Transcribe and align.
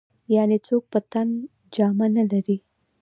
يعنې 0.35 0.57
څوک 0.67 0.83
په 0.91 0.99
تن 1.11 1.27
جامه 1.75 2.07
نه 2.15 2.23
لري. 2.31 2.57